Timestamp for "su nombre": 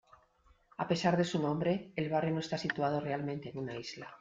1.23-1.93